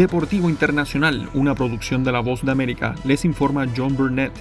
[0.00, 4.32] Deportivo Internacional, una producción de La Voz de América, les informa John Burnett.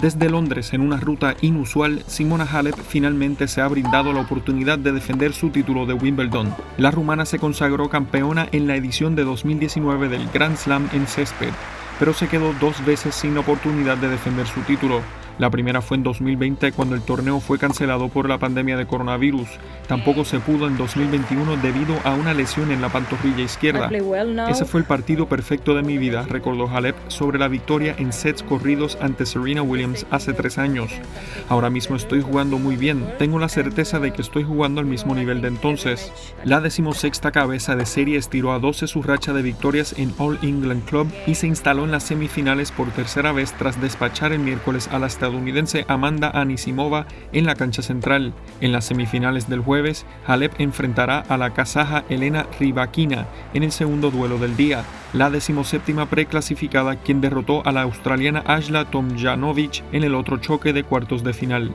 [0.00, 4.92] Desde Londres, en una ruta inusual, Simona Halep finalmente se ha brindado la oportunidad de
[4.92, 6.54] defender su título de Wimbledon.
[6.78, 11.52] La rumana se consagró campeona en la edición de 2019 del Grand Slam en césped,
[11.98, 15.02] pero se quedó dos veces sin oportunidad de defender su título.
[15.38, 19.48] La primera fue en 2020 cuando el torneo fue cancelado por la pandemia de coronavirus.
[19.88, 23.90] Tampoco se pudo en 2021 debido a una lesión en la pantorrilla izquierda.
[24.48, 28.42] Ese fue el partido perfecto de mi vida, recordó Halep sobre la victoria en sets
[28.42, 30.90] corridos ante Serena Williams hace tres años.
[31.48, 35.14] Ahora mismo estoy jugando muy bien, tengo la certeza de que estoy jugando al mismo
[35.14, 36.12] nivel de entonces.
[36.44, 40.84] La decimosexta cabeza de serie estiró a 12 su racha de victorias en All England
[40.84, 44.98] Club y se instaló en las semifinales por tercera vez tras despachar el miércoles a
[44.98, 48.34] las estadounidense Amanda Anisimova en la cancha central.
[48.60, 54.10] En las semifinales del jueves, Halep enfrentará a la kazaja Elena Rybakina en el segundo
[54.10, 54.82] duelo del día,
[55.12, 60.82] la decimoséptima preclasificada quien derrotó a la australiana Ashla Tomjanovic en el otro choque de
[60.82, 61.72] cuartos de final.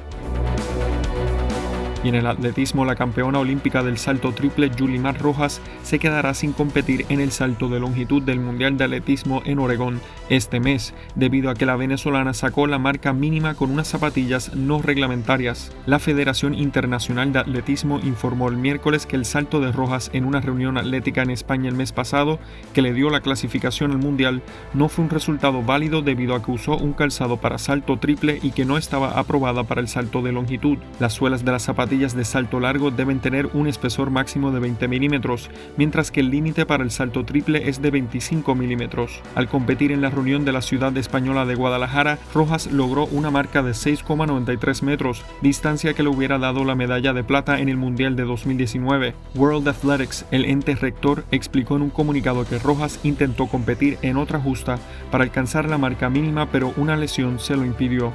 [2.08, 7.06] En el atletismo, la campeona olímpica del salto triple Yulimar Rojas se quedará sin competir
[7.10, 10.00] en el salto de longitud del Mundial de Atletismo en Oregón
[10.30, 14.82] este mes, debido a que la venezolana sacó la marca mínima con unas zapatillas no
[14.82, 15.76] reglamentarias.
[15.86, 20.40] La Federación Internacional de Atletismo informó el miércoles que el salto de Rojas en una
[20.40, 22.40] reunión atlética en España el mes pasado,
[22.74, 26.52] que le dio la clasificación al Mundial, no fue un resultado válido debido a que
[26.52, 30.32] usó un calzado para salto triple y que no estaba aprobada para el salto de
[30.32, 30.78] longitud.
[31.02, 34.88] Las suelas de las zapatillas de salto largo deben tener un espesor máximo de 20
[34.88, 39.20] milímetros, mientras que el límite para el salto triple es de 25 milímetros.
[39.34, 43.64] Al competir en la reunión de la ciudad española de Guadalajara, Rojas logró una marca
[43.64, 48.16] de 6,93 metros, distancia que le hubiera dado la medalla de plata en el Mundial
[48.16, 49.16] de 2019.
[49.34, 54.40] World Athletics, el ente rector, explicó en un comunicado que Rojas intentó competir en otra
[54.40, 54.78] justa
[55.10, 58.14] para alcanzar la marca mínima, pero una lesión se lo impidió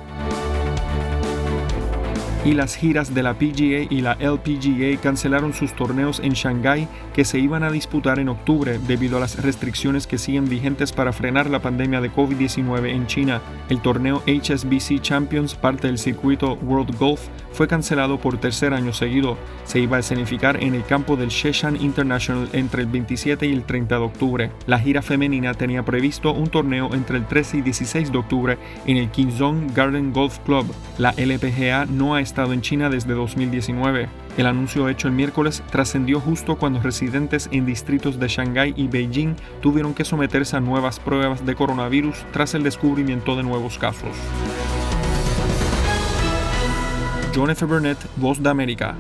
[2.45, 7.25] y las giras de la PGA y la LPGA cancelaron sus torneos en Shanghái que
[7.25, 11.49] se iban a disputar en octubre debido a las restricciones que siguen vigentes para frenar
[11.49, 13.41] la pandemia de COVID-19 en China.
[13.69, 17.21] El torneo HSBC Champions, parte del circuito World Golf,
[17.53, 19.37] fue cancelado por tercer año seguido.
[19.65, 23.65] Se iba a escenificar en el campo del Sheshan International entre el 27 y el
[23.65, 24.51] 30 de octubre.
[24.67, 28.97] La gira femenina tenía previsto un torneo entre el 13 y 16 de octubre en
[28.97, 30.67] el Qingzhou Garden Golf Club.
[30.99, 34.09] La LPGA no ha estado en China desde 2019.
[34.39, 39.37] El anuncio hecho el miércoles trascendió justo cuando residentes en distritos de Shanghái y Beijing
[39.61, 44.17] tuvieron que someterse a nuevas pruebas de coronavirus tras el descubrimiento de nuevos casos.
[47.35, 47.67] John F.
[47.67, 48.95] Burnett, Voz de América.